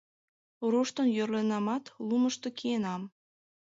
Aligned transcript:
Руштын 0.71 1.07
йӧрлынамат, 1.15 1.85
лумышто 2.07 2.47
киенам. 2.57 3.01